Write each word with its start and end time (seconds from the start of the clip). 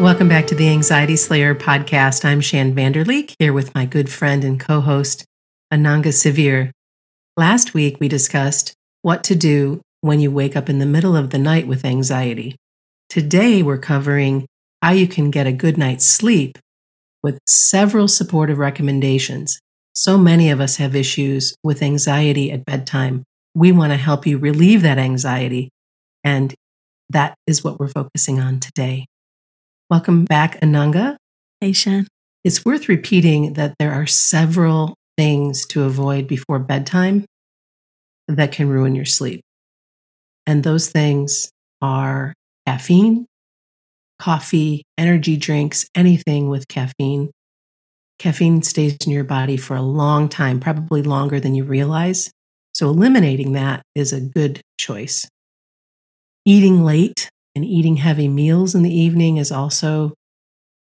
Welcome 0.00 0.28
back 0.28 0.46
to 0.46 0.54
the 0.54 0.70
Anxiety 0.70 1.16
Slayer 1.16 1.54
podcast. 1.54 2.24
I'm 2.24 2.40
Shann 2.40 2.74
Vander 2.74 3.04
Leek 3.04 3.36
here 3.38 3.52
with 3.52 3.74
my 3.74 3.84
good 3.84 4.08
friend 4.08 4.42
and 4.42 4.58
co 4.58 4.80
host, 4.80 5.26
Ananga 5.70 6.14
Sivyer. 6.14 6.70
Last 7.36 7.74
week, 7.74 7.98
we 8.00 8.08
discussed 8.08 8.72
what 9.02 9.22
to 9.24 9.34
do 9.34 9.82
when 10.00 10.18
you 10.20 10.30
wake 10.30 10.56
up 10.56 10.70
in 10.70 10.78
the 10.78 10.86
middle 10.86 11.14
of 11.14 11.28
the 11.28 11.38
night 11.38 11.66
with 11.66 11.84
anxiety. 11.84 12.56
Today, 13.10 13.62
we're 13.62 13.76
covering 13.76 14.46
how 14.80 14.92
you 14.92 15.06
can 15.06 15.30
get 15.30 15.46
a 15.46 15.52
good 15.52 15.76
night's 15.76 16.06
sleep 16.06 16.58
with 17.26 17.40
several 17.44 18.06
supportive 18.06 18.56
recommendations. 18.56 19.58
So 19.94 20.16
many 20.16 20.48
of 20.48 20.60
us 20.60 20.76
have 20.76 20.94
issues 20.94 21.56
with 21.64 21.82
anxiety 21.82 22.52
at 22.52 22.64
bedtime. 22.64 23.24
We 23.52 23.72
want 23.72 23.90
to 23.90 23.96
help 23.96 24.28
you 24.28 24.38
relieve 24.38 24.82
that 24.82 24.96
anxiety, 24.96 25.70
and 26.22 26.54
that 27.10 27.34
is 27.44 27.64
what 27.64 27.80
we're 27.80 27.88
focusing 27.88 28.38
on 28.38 28.60
today. 28.60 29.06
Welcome 29.90 30.24
back, 30.24 30.60
Ananga. 30.60 31.16
Hey, 31.60 31.72
Shann. 31.72 32.06
It's 32.44 32.64
worth 32.64 32.88
repeating 32.88 33.54
that 33.54 33.74
there 33.80 33.90
are 33.90 34.06
several 34.06 34.94
things 35.18 35.66
to 35.66 35.82
avoid 35.82 36.28
before 36.28 36.60
bedtime 36.60 37.24
that 38.28 38.52
can 38.52 38.68
ruin 38.68 38.94
your 38.94 39.04
sleep. 39.04 39.40
And 40.46 40.62
those 40.62 40.90
things 40.90 41.50
are 41.82 42.34
caffeine, 42.68 43.26
coffee, 44.18 44.84
energy 44.98 45.36
drinks, 45.36 45.86
anything 45.94 46.48
with 46.48 46.68
caffeine. 46.68 47.30
Caffeine 48.18 48.62
stays 48.62 48.96
in 49.06 49.12
your 49.12 49.24
body 49.24 49.56
for 49.56 49.76
a 49.76 49.82
long 49.82 50.28
time, 50.28 50.58
probably 50.58 51.02
longer 51.02 51.38
than 51.38 51.54
you 51.54 51.64
realize. 51.64 52.30
So 52.72 52.88
eliminating 52.88 53.52
that 53.52 53.82
is 53.94 54.12
a 54.12 54.20
good 54.20 54.60
choice. 54.78 55.28
Eating 56.44 56.84
late 56.84 57.28
and 57.54 57.64
eating 57.64 57.96
heavy 57.96 58.28
meals 58.28 58.74
in 58.74 58.82
the 58.82 58.94
evening 58.94 59.36
is 59.38 59.50
also 59.50 60.14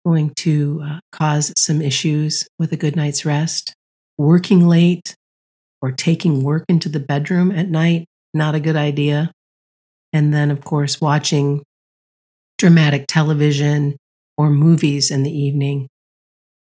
going 0.05 0.33
to 0.35 0.81
uh, 0.83 0.99
cause 1.11 1.53
some 1.57 1.81
issues 1.81 2.47
with 2.59 2.71
a 2.71 2.77
good 2.77 2.95
night's 2.95 3.25
rest. 3.25 3.73
Working 4.17 4.67
late 4.67 5.15
or 5.81 5.91
taking 5.91 6.43
work 6.43 6.65
into 6.69 6.89
the 6.89 6.99
bedroom 6.99 7.51
at 7.51 7.69
night, 7.69 8.05
not 8.33 8.55
a 8.55 8.59
good 8.59 8.75
idea. 8.75 9.31
And 10.11 10.33
then, 10.33 10.51
of 10.51 10.63
course, 10.63 11.01
watching 11.01 11.63
dramatic 12.63 13.03
television 13.09 13.97
or 14.37 14.49
movies 14.49 15.11
in 15.11 15.23
the 15.23 15.37
evening 15.37 15.85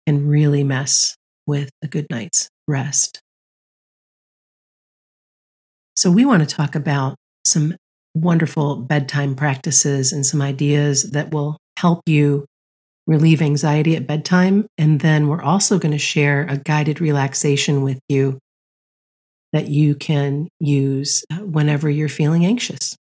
can 0.09 0.27
really 0.27 0.65
mess 0.65 1.15
with 1.47 1.71
a 1.85 1.87
good 1.87 2.05
night's 2.11 2.49
rest. 2.67 3.21
So, 5.95 6.11
we 6.11 6.25
want 6.25 6.43
to 6.43 6.53
talk 6.53 6.75
about 6.75 7.15
some 7.47 7.77
wonderful 8.13 8.75
bedtime 8.75 9.37
practices 9.37 10.13
and 10.13 10.27
some 10.27 10.43
ideas 10.43 11.13
that 11.13 11.33
will 11.33 11.59
help 11.79 12.01
you 12.07 12.45
relieve 13.07 13.41
anxiety 13.41 13.95
at 13.95 14.09
bedtime. 14.09 14.67
And 14.77 14.99
then 14.99 15.29
we're 15.29 15.43
also 15.45 15.79
going 15.79 15.93
to 15.93 15.99
share 15.99 16.45
a 16.49 16.57
guided 16.57 17.01
relaxation 17.01 17.83
with 17.83 18.01
you 18.09 18.41
that 19.53 19.69
you 19.69 19.95
can 19.95 20.49
use 20.59 21.25
uh, 21.33 21.37
whenever 21.37 21.89
you're 21.89 22.09
feeling 22.09 22.45
anxious. 22.45 22.97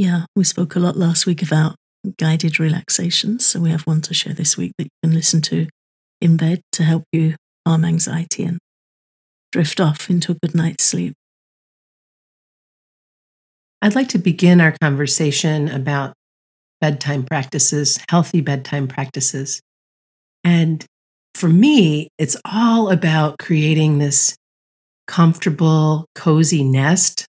Yeah, 0.00 0.24
we 0.34 0.44
spoke 0.44 0.76
a 0.76 0.80
lot 0.80 0.96
last 0.96 1.26
week 1.26 1.42
about 1.42 1.76
guided 2.16 2.58
relaxations. 2.58 3.44
So 3.44 3.60
we 3.60 3.68
have 3.68 3.82
one 3.82 4.00
to 4.00 4.14
share 4.14 4.32
this 4.32 4.56
week 4.56 4.72
that 4.78 4.84
you 4.84 4.90
can 5.02 5.12
listen 5.12 5.42
to 5.42 5.66
in 6.22 6.38
bed 6.38 6.62
to 6.72 6.84
help 6.84 7.04
you 7.12 7.36
calm 7.66 7.84
anxiety 7.84 8.44
and 8.44 8.58
drift 9.52 9.78
off 9.78 10.08
into 10.08 10.32
a 10.32 10.36
good 10.36 10.54
night's 10.54 10.84
sleep. 10.84 11.12
I'd 13.82 13.94
like 13.94 14.08
to 14.08 14.18
begin 14.18 14.62
our 14.62 14.74
conversation 14.80 15.68
about 15.68 16.14
bedtime 16.80 17.24
practices, 17.24 18.02
healthy 18.08 18.40
bedtime 18.40 18.88
practices. 18.88 19.60
And 20.44 20.82
for 21.34 21.50
me, 21.50 22.08
it's 22.16 22.38
all 22.50 22.88
about 22.88 23.38
creating 23.38 23.98
this 23.98 24.34
comfortable, 25.06 26.06
cozy 26.14 26.64
nest, 26.64 27.26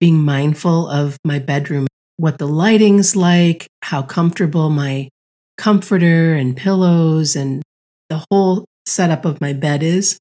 being 0.00 0.18
mindful 0.18 0.88
of 0.88 1.18
my 1.24 1.38
bedroom, 1.38 1.86
what 2.16 2.38
the 2.38 2.46
lighting's 2.46 3.16
like, 3.16 3.68
how 3.82 4.02
comfortable 4.02 4.70
my 4.70 5.08
comforter 5.56 6.34
and 6.34 6.56
pillows 6.56 7.36
and 7.36 7.62
the 8.08 8.24
whole 8.30 8.64
setup 8.86 9.24
of 9.24 9.40
my 9.40 9.52
bed 9.52 9.82
is. 9.82 10.18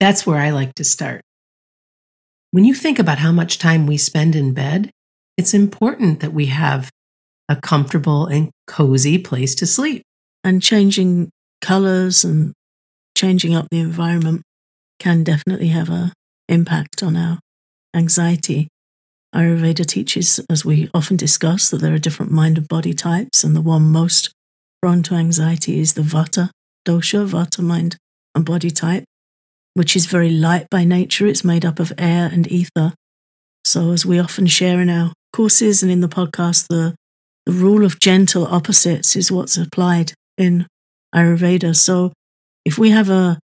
That's 0.00 0.26
where 0.26 0.38
I 0.38 0.50
like 0.50 0.74
to 0.74 0.84
start. 0.84 1.22
When 2.50 2.64
you 2.64 2.74
think 2.74 2.98
about 2.98 3.18
how 3.18 3.32
much 3.32 3.58
time 3.58 3.86
we 3.86 3.96
spend 3.96 4.36
in 4.36 4.54
bed, 4.54 4.90
it's 5.36 5.54
important 5.54 6.20
that 6.20 6.32
we 6.32 6.46
have 6.46 6.90
a 7.48 7.56
comfortable 7.56 8.26
and 8.26 8.50
cozy 8.66 9.18
place 9.18 9.54
to 9.56 9.66
sleep. 9.66 10.02
And 10.44 10.62
changing 10.62 11.30
colors 11.60 12.24
and 12.24 12.52
changing 13.16 13.54
up 13.54 13.66
the 13.70 13.80
environment 13.80 14.42
can 14.98 15.24
definitely 15.24 15.68
have 15.68 15.88
an 15.90 16.12
impact 16.48 17.02
on 17.02 17.16
our 17.16 17.38
anxiety. 17.94 18.68
Ayurveda 19.34 19.84
teaches, 19.86 20.40
as 20.48 20.64
we 20.64 20.88
often 20.94 21.16
discuss, 21.16 21.70
that 21.70 21.80
there 21.80 21.94
are 21.94 21.98
different 21.98 22.32
mind 22.32 22.58
and 22.58 22.68
body 22.68 22.92
types, 22.92 23.42
and 23.42 23.56
the 23.56 23.60
one 23.60 23.82
most 23.82 24.32
prone 24.80 25.02
to 25.04 25.14
anxiety 25.14 25.80
is 25.80 25.94
the 25.94 26.02
Vata 26.02 26.50
dosha, 26.86 27.26
Vata 27.26 27.60
mind 27.62 27.96
and 28.34 28.44
body 28.44 28.70
type 28.70 29.04
which 29.74 29.96
is 29.96 30.06
very 30.06 30.30
light 30.30 30.70
by 30.70 30.84
nature. 30.84 31.26
It's 31.26 31.44
made 31.44 31.64
up 31.64 31.78
of 31.78 31.92
air 31.98 32.30
and 32.32 32.50
ether. 32.50 32.94
So, 33.64 33.90
as 33.90 34.06
we 34.06 34.18
often 34.18 34.46
share 34.46 34.80
in 34.80 34.88
our 34.88 35.12
courses 35.32 35.82
and 35.82 35.90
in 35.90 36.00
the 36.00 36.08
podcast, 36.08 36.68
the, 36.68 36.94
the 37.44 37.52
rule 37.52 37.84
of 37.84 38.00
gentle 38.00 38.46
opposites 38.46 39.16
is 39.16 39.32
what's 39.32 39.56
applied 39.56 40.12
in 40.38 40.66
Ayurveda. 41.14 41.76
So, 41.76 42.12
if 42.64 42.78
we 42.78 42.90
have 42.90 43.10
a, 43.10 43.38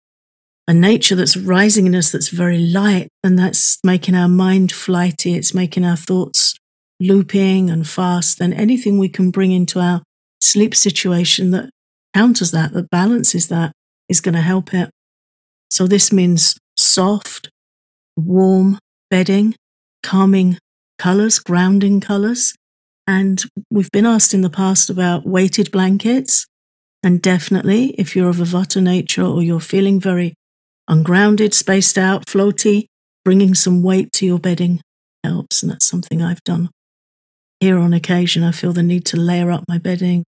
a 0.68 0.74
nature 0.74 1.16
that's 1.16 1.38
rising 1.38 1.88
in 1.88 1.96
us 1.96 2.12
that's 2.12 2.30
very 2.30 2.58
light, 2.58 3.08
and 3.24 3.40
that's 3.40 3.80
making 3.84 4.16
our 4.16 4.28
mind 4.28 4.72
flighty, 4.72 5.34
it's 5.36 5.54
making 5.54 5.86
our 5.86 5.96
thoughts 5.96 6.56
looping 7.00 7.70
and 7.70 7.88
fast, 7.88 8.42
And 8.42 8.54
anything 8.54 8.98
we 8.98 9.10
can 9.10 9.32
bring 9.32 9.52
into 9.52 9.80
our 9.80 10.02
sleep 10.42 10.76
situation 10.76 11.52
that 11.52 11.70
counters 12.14 12.52
that, 12.52 12.74
that 12.74 12.90
balances 12.90 13.48
that, 13.50 13.72
is 14.10 14.22
going 14.22 14.36
to 14.36 14.42
help 14.42 14.74
it. 14.74 14.90
So 15.70 15.86
this 15.86 16.12
means 16.12 16.58
soft, 16.78 17.50
warm 18.16 18.80
bedding, 19.10 19.56
calming 20.02 20.58
colors, 20.98 21.40
grounding 21.40 22.00
colors. 22.00 22.56
And 23.06 23.44
we've 23.70 23.92
been 23.92 24.06
asked 24.06 24.34
in 24.34 24.42
the 24.42 24.50
past 24.50 24.90
about 24.90 25.26
weighted 25.26 25.72
blankets. 25.72 26.46
And 27.04 27.22
definitely, 27.22 27.90
if 27.98 28.16
you're 28.16 28.30
of 28.30 28.40
a 28.40 28.44
Vata 28.44 28.82
nature 28.82 29.24
or 29.24 29.44
you're 29.44 29.60
feeling 29.60 30.00
very 30.00 30.34
ungrounded, 30.88 31.54
spaced 31.54 31.98
out, 31.98 32.26
floaty, 32.26 32.86
bringing 33.26 33.54
some 33.54 33.84
weight 33.84 34.12
to 34.14 34.26
your 34.26 34.40
bedding 34.40 34.82
helps. 35.24 35.62
And 35.62 35.72
that's 35.72 35.86
something 35.86 36.22
I've 36.22 36.44
done 36.44 36.70
here 37.60 37.78
on 37.78 37.94
occasion. 37.94 38.44
I 38.44 38.52
feel 38.52 38.74
the 38.74 38.84
need 38.84 39.06
to 39.08 39.18
layer 39.18 39.52
up 39.52 39.64
my 39.68 39.78
bedding, 39.78 40.24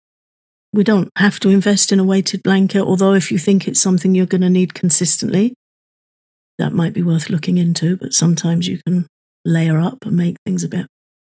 we 0.72 0.84
don't 0.84 1.10
have 1.16 1.40
to 1.40 1.48
invest 1.48 1.92
in 1.92 1.98
a 1.98 2.04
weighted 2.04 2.42
blanket, 2.42 2.82
although 2.82 3.14
if 3.14 3.32
you 3.32 3.38
think 3.38 3.66
it's 3.66 3.80
something 3.80 4.14
you're 4.14 4.26
going 4.26 4.42
to 4.42 4.50
need 4.50 4.74
consistently, 4.74 5.54
that 6.58 6.72
might 6.72 6.92
be 6.92 7.02
worth 7.02 7.30
looking 7.30 7.56
into. 7.56 7.96
But 7.96 8.12
sometimes 8.12 8.68
you 8.68 8.80
can 8.86 9.06
layer 9.44 9.78
up 9.78 9.98
and 10.04 10.16
make 10.16 10.36
things 10.44 10.64
a 10.64 10.68
bit 10.68 10.86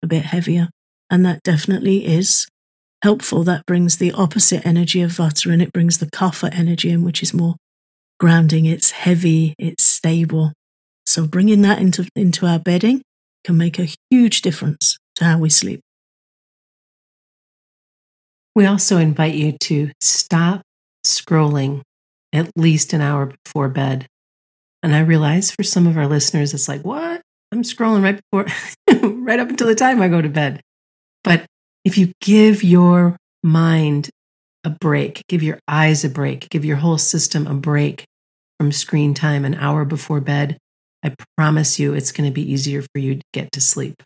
a 0.01 0.07
bit 0.07 0.25
heavier. 0.25 0.69
And 1.09 1.25
that 1.25 1.43
definitely 1.43 2.05
is 2.05 2.47
helpful. 3.03 3.43
That 3.43 3.65
brings 3.65 3.97
the 3.97 4.11
opposite 4.13 4.65
energy 4.65 5.01
of 5.01 5.11
Vata 5.11 5.51
and 5.51 5.61
it 5.61 5.73
brings 5.73 5.97
the 5.97 6.07
Kapha 6.07 6.53
energy 6.53 6.89
in, 6.89 7.03
which 7.03 7.21
is 7.21 7.33
more 7.33 7.55
grounding. 8.19 8.65
It's 8.65 8.91
heavy, 8.91 9.55
it's 9.57 9.83
stable. 9.83 10.53
So 11.05 11.25
bringing 11.25 11.61
that 11.63 11.79
into, 11.79 12.07
into 12.15 12.45
our 12.45 12.59
bedding 12.59 13.01
can 13.43 13.57
make 13.57 13.79
a 13.79 13.89
huge 14.09 14.41
difference 14.41 14.97
to 15.15 15.25
how 15.25 15.39
we 15.39 15.49
sleep. 15.49 15.81
We 18.55 18.65
also 18.65 18.97
invite 18.97 19.35
you 19.35 19.53
to 19.61 19.91
stop 20.01 20.61
scrolling 21.05 21.81
at 22.33 22.51
least 22.55 22.93
an 22.93 23.01
hour 23.01 23.33
before 23.43 23.69
bed. 23.69 24.07
And 24.83 24.95
I 24.95 24.99
realize 24.99 25.51
for 25.51 25.63
some 25.63 25.87
of 25.87 25.97
our 25.97 26.07
listeners, 26.07 26.53
it's 26.53 26.67
like, 26.67 26.83
what? 26.83 27.21
I'm 27.51 27.63
scrolling 27.63 28.03
right 28.03 28.19
before, 28.31 28.45
right 29.11 29.39
up 29.39 29.49
until 29.49 29.67
the 29.67 29.75
time 29.75 30.01
I 30.01 30.07
go 30.07 30.21
to 30.21 30.29
bed. 30.29 30.61
But 31.23 31.45
if 31.83 31.97
you 31.97 32.11
give 32.21 32.63
your 32.63 33.17
mind 33.43 34.09
a 34.63 34.69
break, 34.69 35.23
give 35.27 35.43
your 35.43 35.59
eyes 35.67 36.03
a 36.03 36.09
break, 36.09 36.49
give 36.49 36.65
your 36.65 36.77
whole 36.77 36.97
system 36.97 37.47
a 37.47 37.53
break 37.53 38.05
from 38.59 38.71
screen 38.71 39.13
time 39.13 39.45
an 39.45 39.55
hour 39.55 39.85
before 39.85 40.19
bed, 40.19 40.57
I 41.03 41.15
promise 41.37 41.79
you 41.79 41.93
it's 41.93 42.11
going 42.11 42.29
to 42.29 42.33
be 42.33 42.51
easier 42.51 42.81
for 42.81 42.99
you 42.99 43.15
to 43.15 43.21
get 43.31 43.51
to 43.53 43.61
sleep. 43.61 44.03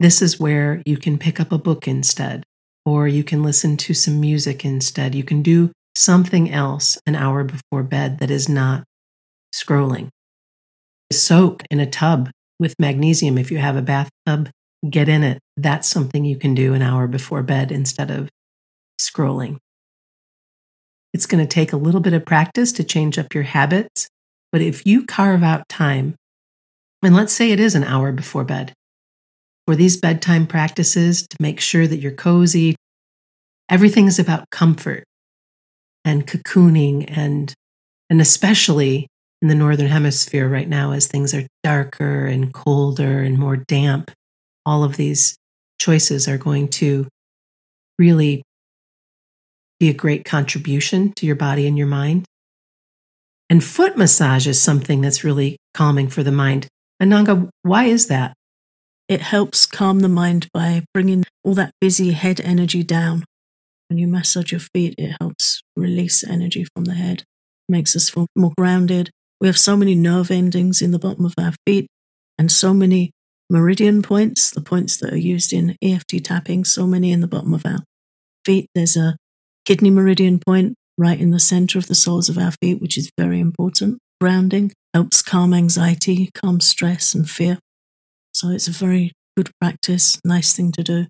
This 0.00 0.22
is 0.22 0.40
where 0.40 0.82
you 0.86 0.96
can 0.96 1.18
pick 1.18 1.38
up 1.38 1.52
a 1.52 1.58
book 1.58 1.86
instead, 1.86 2.44
or 2.86 3.06
you 3.08 3.24
can 3.24 3.42
listen 3.42 3.76
to 3.78 3.94
some 3.94 4.20
music 4.20 4.64
instead. 4.64 5.14
You 5.14 5.24
can 5.24 5.42
do 5.42 5.72
something 5.96 6.50
else 6.50 6.98
an 7.04 7.14
hour 7.14 7.44
before 7.44 7.82
bed 7.82 8.20
that 8.20 8.30
is 8.30 8.48
not 8.48 8.84
scrolling. 9.54 10.08
Soak 11.12 11.64
in 11.70 11.80
a 11.80 11.86
tub 11.86 12.30
with 12.58 12.74
magnesium. 12.78 13.36
If 13.36 13.50
you 13.50 13.58
have 13.58 13.76
a 13.76 13.82
bathtub, 13.82 14.50
get 14.88 15.08
in 15.08 15.22
it. 15.22 15.40
That's 15.56 15.88
something 15.88 16.24
you 16.24 16.36
can 16.36 16.54
do 16.54 16.74
an 16.74 16.82
hour 16.82 17.06
before 17.06 17.42
bed 17.42 17.72
instead 17.72 18.10
of 18.10 18.28
scrolling. 19.00 19.58
It's 21.12 21.26
going 21.26 21.44
to 21.44 21.48
take 21.52 21.72
a 21.72 21.76
little 21.76 22.00
bit 22.00 22.12
of 22.12 22.24
practice 22.24 22.72
to 22.72 22.84
change 22.84 23.18
up 23.18 23.34
your 23.34 23.44
habits, 23.44 24.08
but 24.52 24.60
if 24.60 24.86
you 24.86 25.04
carve 25.04 25.42
out 25.42 25.68
time, 25.68 26.14
and 27.02 27.14
let's 27.14 27.32
say 27.32 27.50
it 27.50 27.60
is 27.60 27.74
an 27.74 27.84
hour 27.84 28.12
before 28.12 28.44
bed, 28.44 28.72
for 29.66 29.74
these 29.76 29.96
bedtime 29.96 30.46
practices 30.46 31.26
to 31.28 31.36
make 31.40 31.60
sure 31.60 31.86
that 31.86 31.98
you're 31.98 32.12
cozy, 32.12 32.76
everything 33.68 34.06
is 34.06 34.18
about 34.18 34.48
comfort 34.50 35.04
and 36.04 36.26
cocooning 36.26 37.04
and 37.08 37.54
and 38.10 38.20
especially 38.20 39.08
in 39.42 39.48
the 39.48 39.54
northern 39.54 39.88
hemisphere 39.88 40.48
right 40.48 40.68
now 40.68 40.92
as 40.92 41.06
things 41.06 41.34
are 41.34 41.46
darker 41.62 42.24
and 42.26 42.54
colder 42.54 43.20
and 43.20 43.38
more 43.38 43.56
damp 43.56 44.10
all 44.68 44.84
of 44.84 44.98
these 44.98 45.38
choices 45.78 46.28
are 46.28 46.36
going 46.36 46.68
to 46.68 47.08
really 47.98 48.42
be 49.80 49.88
a 49.88 49.94
great 49.94 50.26
contribution 50.26 51.12
to 51.14 51.24
your 51.24 51.36
body 51.36 51.66
and 51.66 51.78
your 51.78 51.86
mind. 51.86 52.26
And 53.48 53.64
foot 53.64 53.96
massage 53.96 54.46
is 54.46 54.60
something 54.60 55.00
that's 55.00 55.24
really 55.24 55.56
calming 55.72 56.08
for 56.08 56.22
the 56.22 56.32
mind. 56.32 56.68
Ananga, 57.02 57.48
why 57.62 57.84
is 57.84 58.08
that? 58.08 58.34
It 59.08 59.22
helps 59.22 59.64
calm 59.64 60.00
the 60.00 60.08
mind 60.08 60.48
by 60.52 60.84
bringing 60.92 61.24
all 61.42 61.54
that 61.54 61.72
busy 61.80 62.10
head 62.10 62.38
energy 62.40 62.82
down. 62.82 63.24
When 63.88 63.98
you 63.98 64.06
massage 64.06 64.52
your 64.52 64.60
feet, 64.60 64.94
it 64.98 65.16
helps 65.18 65.62
release 65.76 66.22
energy 66.22 66.66
from 66.74 66.84
the 66.84 66.94
head, 66.94 67.24
makes 67.70 67.96
us 67.96 68.10
feel 68.10 68.26
more 68.36 68.52
grounded. 68.58 69.10
We 69.40 69.46
have 69.46 69.56
so 69.56 69.78
many 69.78 69.94
nerve 69.94 70.30
endings 70.30 70.82
in 70.82 70.90
the 70.90 70.98
bottom 70.98 71.24
of 71.24 71.32
our 71.38 71.54
feet 71.66 71.86
and 72.36 72.52
so 72.52 72.74
many 72.74 73.12
meridian 73.50 74.02
points, 74.02 74.50
the 74.50 74.60
points 74.60 74.96
that 74.98 75.12
are 75.12 75.18
used 75.18 75.52
in 75.52 75.76
EFT 75.82 76.24
tapping, 76.24 76.64
so 76.64 76.86
many 76.86 77.12
in 77.12 77.20
the 77.20 77.26
bottom 77.26 77.54
of 77.54 77.64
our 77.64 77.80
feet. 78.44 78.68
There's 78.74 78.96
a 78.96 79.16
kidney 79.64 79.90
meridian 79.90 80.38
point 80.38 80.74
right 80.96 81.20
in 81.20 81.30
the 81.30 81.40
center 81.40 81.78
of 81.78 81.86
the 81.86 81.94
soles 81.94 82.28
of 82.28 82.38
our 82.38 82.52
feet, 82.62 82.80
which 82.80 82.98
is 82.98 83.10
very 83.18 83.40
important. 83.40 83.98
Grounding 84.20 84.72
helps 84.92 85.22
calm 85.22 85.54
anxiety, 85.54 86.30
calm 86.34 86.60
stress 86.60 87.14
and 87.14 87.28
fear. 87.28 87.58
So 88.32 88.50
it's 88.50 88.68
a 88.68 88.72
very 88.72 89.12
good 89.36 89.50
practice, 89.60 90.18
nice 90.24 90.52
thing 90.52 90.72
to 90.72 90.82
do, 90.82 91.06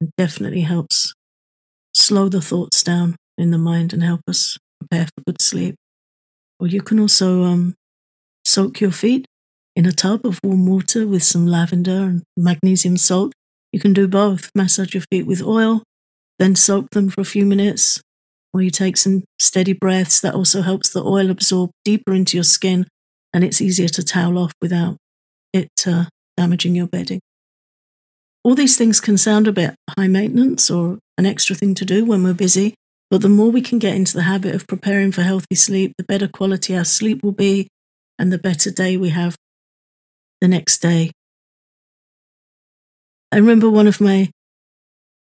and 0.00 0.10
definitely 0.18 0.62
helps 0.62 1.14
slow 1.94 2.28
the 2.28 2.40
thoughts 2.40 2.82
down 2.82 3.16
in 3.36 3.50
the 3.50 3.58
mind 3.58 3.92
and 3.92 4.02
help 4.02 4.20
us 4.28 4.58
prepare 4.80 5.06
for 5.06 5.22
good 5.26 5.40
sleep. 5.40 5.76
Or 6.60 6.66
you 6.66 6.82
can 6.82 6.98
also 6.98 7.44
um, 7.44 7.74
soak 8.44 8.80
your 8.80 8.90
feet 8.90 9.26
in 9.78 9.86
a 9.86 9.92
tub 9.92 10.26
of 10.26 10.40
warm 10.42 10.66
water 10.66 11.06
with 11.06 11.22
some 11.22 11.46
lavender 11.46 12.02
and 12.02 12.22
magnesium 12.36 12.98
salt. 12.98 13.32
You 13.72 13.80
can 13.80 13.94
do 13.94 14.08
both. 14.08 14.50
Massage 14.54 14.92
your 14.92 15.04
feet 15.10 15.26
with 15.26 15.40
oil 15.40 15.82
then 16.38 16.54
soak 16.54 16.90
them 16.90 17.10
for 17.10 17.20
a 17.20 17.26
few 17.26 17.44
minutes 17.44 18.00
while 18.52 18.62
you 18.62 18.70
take 18.70 18.96
some 18.96 19.24
steady 19.38 19.72
breaths. 19.72 20.20
That 20.20 20.34
also 20.34 20.62
helps 20.62 20.90
the 20.90 21.04
oil 21.04 21.30
absorb 21.30 21.70
deeper 21.84 22.14
into 22.14 22.36
your 22.36 22.44
skin 22.44 22.86
and 23.34 23.44
it's 23.44 23.60
easier 23.60 23.88
to 23.88 24.02
towel 24.02 24.38
off 24.38 24.52
without 24.60 24.96
it 25.52 25.68
uh, 25.86 26.06
damaging 26.36 26.74
your 26.74 26.86
bedding. 26.86 27.20
All 28.44 28.54
these 28.54 28.78
things 28.78 29.00
can 29.00 29.18
sound 29.18 29.46
a 29.46 29.52
bit 29.52 29.74
high 29.98 30.06
maintenance 30.06 30.70
or 30.70 30.98
an 31.18 31.26
extra 31.26 31.54
thing 31.54 31.74
to 31.74 31.84
do 31.84 32.04
when 32.04 32.22
we're 32.22 32.32
busy, 32.32 32.74
but 33.10 33.20
the 33.20 33.28
more 33.28 33.50
we 33.50 33.60
can 33.60 33.78
get 33.78 33.96
into 33.96 34.14
the 34.14 34.22
habit 34.22 34.54
of 34.54 34.66
preparing 34.66 35.12
for 35.12 35.22
healthy 35.22 35.56
sleep, 35.56 35.92
the 35.98 36.04
better 36.04 36.28
quality 36.28 36.76
our 36.76 36.84
sleep 36.84 37.22
will 37.22 37.32
be 37.32 37.68
and 38.18 38.32
the 38.32 38.38
better 38.38 38.70
day 38.70 38.96
we 38.96 39.10
have 39.10 39.36
the 40.40 40.48
next 40.48 40.78
day. 40.78 41.10
I 43.30 43.36
remember 43.36 43.68
one 43.68 43.86
of 43.86 44.00
my 44.00 44.30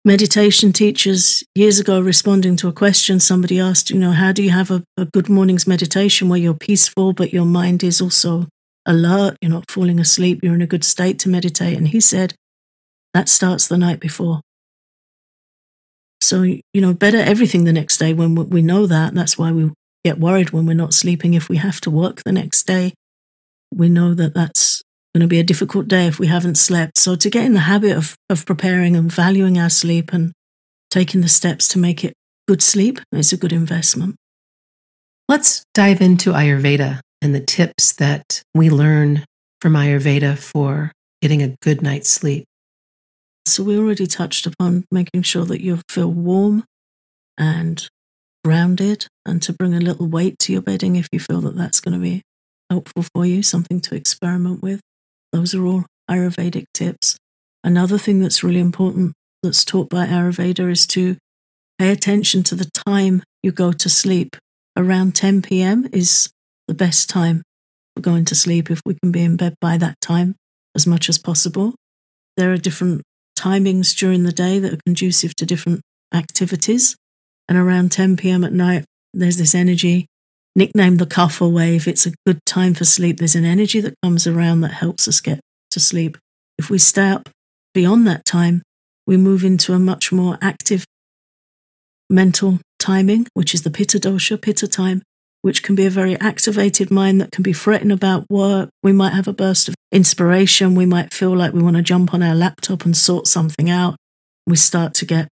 meditation 0.05 0.73
teachers 0.73 1.43
years 1.55 1.81
ago 1.81 2.01
responding 2.01 2.57
to 2.57 2.69
a 2.69 2.73
question 2.73 3.21
somebody 3.21 3.59
asked, 3.59 3.91
you 3.91 3.99
know, 3.99 4.13
how 4.13 4.33
do 4.33 4.43
you 4.43 4.51
have 4.51 4.71
a, 4.71 4.83
a 4.97 5.05
good 5.05 5.29
morning's 5.29 5.67
meditation 5.67 6.29
where 6.29 6.39
you're 6.39 6.55
peaceful, 6.55 7.13
but 7.13 7.33
your 7.33 7.45
mind 7.45 7.83
is 7.83 8.01
also 8.01 8.47
alert, 8.87 9.37
you're 9.43 9.51
not 9.51 9.71
falling 9.71 10.01
asleep, 10.01 10.41
you're 10.43 10.55
in 10.55 10.63
a 10.63 10.67
good 10.67 10.85
state 10.85 11.19
to 11.21 11.29
meditate? 11.29 11.77
And 11.77 11.89
he 11.89 12.01
said, 12.01 12.35
that 13.13 13.29
starts 13.29 13.67
the 13.69 13.77
night 13.77 14.01
before. 14.01 14.41
So, 16.21 16.43
you 16.43 16.63
know, 16.75 16.95
better 16.95 17.19
everything 17.19 17.65
the 17.65 17.73
next 17.73 17.99
day 17.99 18.13
when 18.13 18.35
we 18.35 18.63
know 18.63 18.87
that. 18.87 19.15
That's 19.15 19.37
why 19.37 19.53
we 19.53 19.71
get 20.05 20.19
worried 20.19 20.51
when 20.51 20.67
we're 20.67 20.75
not 20.75 20.95
sleeping. 20.95 21.35
If 21.35 21.49
we 21.49 21.57
have 21.57 21.81
to 21.83 21.91
work 21.91 22.23
the 22.23 22.33
next 22.33 22.67
day, 22.67 22.95
we 23.75 23.89
know 23.89 24.15
that 24.15 24.35
that's 24.35 24.83
going 25.19 25.29
to 25.29 25.35
be 25.35 25.41
a 25.41 25.45
difficult 25.45 25.89
day 25.89 26.07
if 26.07 26.21
we 26.21 26.29
haven't 26.29 26.55
slept. 26.55 26.97
So 26.97 27.17
to 27.17 27.29
get 27.29 27.45
in 27.45 27.53
the 27.53 27.61
habit 27.61 27.97
of, 27.97 28.15
of 28.31 28.47
preparing 28.47 28.95
and 28.95 29.11
valuing 29.11 29.59
our 29.59 29.69
sleep 29.69 30.13
and 30.13 30.33
taking 30.93 31.23
the 31.23 31.29
steps 31.29 31.67
to 31.69 31.79
make 31.79 32.05
it 32.05 32.15
good 32.47 32.63
sleep 32.63 33.01
is 33.11 33.33
a 33.33 33.37
good 33.37 33.53
investment. 33.53 34.15
Let's 35.29 35.65
dive 35.75 36.01
into 36.01 36.31
Ayurveda 36.31 37.01
and 37.21 37.35
the 37.35 37.41
tips 37.41 37.95
that 37.95 38.43
we 38.55 38.71
learn 38.71 39.25
from 39.61 39.73
Ayurveda 39.73 40.39
for 40.39 40.93
getting 41.21 41.43
a 41.43 41.57
good 41.63 41.83
night's 41.83 42.09
sleep. 42.09 42.45
So 43.45 43.65
we 43.65 43.77
already 43.77 44.07
touched 44.07 44.47
upon 44.47 44.85
making 44.93 45.23
sure 45.23 45.45
that 45.47 45.61
you 45.61 45.81
feel 45.91 46.13
warm 46.13 46.63
and 47.37 47.85
grounded 48.45 49.09
and 49.27 49.43
to 49.43 49.53
bring 49.53 49.75
a 49.75 49.81
little 49.81 50.07
weight 50.07 50.39
to 50.41 50.53
your 50.53 50.63
bedding 50.63 50.95
if 50.95 51.09
you 51.11 51.19
feel 51.19 51.41
that 51.41 51.57
that's 51.57 51.81
going 51.81 51.95
to 51.95 52.01
be 52.01 52.23
helpful 52.71 53.03
for 53.13 53.27
you, 53.27 53.43
something 53.43 53.81
to 53.81 53.97
experiment 53.97 54.63
with. 54.63 54.81
Those 55.33 55.55
are 55.55 55.65
all 55.67 55.85
Ayurvedic 56.11 56.65
tips. 56.73 57.17
Another 57.63 57.99
thing 57.99 58.21
that's 58.21 58.43
really 58.43 58.61
important 58.61 59.13
that's 59.43 59.65
taught 59.65 59.89
by 59.89 60.07
Ayurveda 60.07 60.71
is 60.71 60.87
to 60.89 61.17
pay 61.79 61.91
attention 61.91 62.43
to 62.45 62.55
the 62.55 62.71
time 62.87 63.23
you 63.43 63.53
go 63.53 63.73
to 63.73 63.89
sleep. 63.89 64.37
Around 64.77 65.15
10 65.15 65.43
p.m. 65.43 65.89
is 65.93 66.31
the 66.67 66.75
best 66.75 67.11
time 67.11 67.43
for 67.95 68.03
going 68.03 68.25
to 68.27 68.35
sleep 68.35 68.71
if 68.71 68.81
we 68.85 68.95
can 68.95 69.13
be 69.13 69.23
in 69.23 69.37
bed 69.37 69.55
by 69.61 69.77
that 69.77 70.01
time 70.01 70.37
as 70.75 70.87
much 70.87 71.09
as 71.09 71.19
possible. 71.19 71.75
There 72.37 72.53
are 72.53 72.59
different 72.59 73.03
timings 73.39 73.97
during 73.97 74.25
the 74.25 74.33
day 74.33 74.59
that 74.59 74.73
are 74.73 74.81
conducive 74.87 75.35
to 75.37 75.47
different 75.47 75.81
activities. 76.15 76.97
And 77.49 77.57
around 77.59 77.93
10 77.93 78.17
p.m. 78.17 78.45
at 78.45 78.53
night, 78.53 78.85
there's 79.15 79.39
this 79.39 79.55
energy 79.55 80.07
nicknamed 80.59 80.99
the 80.99 81.07
Kapha 81.07 81.51
wave. 81.51 81.87
It's 81.87 82.05
a 82.05 82.13
good 82.27 82.45
time 82.45 82.75
for 82.75 82.85
sleep. 82.85 83.19
There's 83.19 83.37
an 83.37 83.45
energy 83.45 83.81
that 83.81 83.95
comes 84.03 84.27
around 84.27 84.61
that 84.63 84.73
helps 84.73 85.07
us 85.07 85.21
get 85.21 85.39
to 85.71 85.79
sleep. 85.81 86.19
If 86.59 86.69
we 86.69 86.79
stay 86.79 87.09
up 87.11 87.29
beyond 87.73 88.07
that 88.09 88.25
time, 88.25 88.63
we 89.07 89.17
move 89.17 89.45
into 89.45 89.73
a 89.73 89.79
much 89.79 90.11
more 90.11 90.37
active 90.43 90.85
mental 92.11 92.59
timing, 92.81 93.29
which 93.35 93.55
is 93.55 93.63
the 93.63 93.71
Pitta 93.71 93.99
dosha, 93.99 94.41
Pitta 94.41 94.67
time, 94.67 95.03
which 95.43 95.63
can 95.63 95.77
be 95.77 95.87
a 95.87 95.91
very 95.91 96.19
activated 96.19 96.91
mind 96.91 97.21
that 97.21 97.31
can 97.31 97.45
be 97.45 97.53
fretting 97.53 97.93
about 97.93 98.27
work. 98.29 98.69
We 98.83 98.93
might 98.93 99.15
have 99.15 99.29
a 99.29 99.33
burst 99.33 99.69
of 99.69 99.77
inspiration. 99.93 100.75
We 100.75 100.87
might 100.87 101.15
feel 101.15 101.37
like 101.37 101.53
we 101.53 101.63
want 101.63 101.77
to 101.77 101.83
jump 101.83 102.13
on 102.13 102.23
our 102.23 102.35
laptop 102.35 102.85
and 102.85 102.97
sort 102.97 103.29
something 103.29 103.71
out. 103.71 103.95
We 104.45 104.57
start 104.57 104.93
to 104.95 105.07
get 105.07 105.29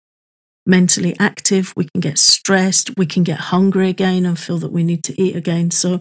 mentally 0.67 1.17
active, 1.19 1.73
we 1.77 1.89
can 1.93 2.01
get 2.01 2.19
stressed, 2.19 2.91
we 2.97 3.07
can 3.07 3.23
get 3.23 3.39
hungry 3.39 3.89
again 3.89 4.27
and 4.27 4.39
feel 4.39 4.59
that 4.59 4.73
we 4.73 4.85
need 4.85 5.05
to 5.05 5.21
eat 5.21 5.37
again. 5.37 5.71
So, 5.71 6.01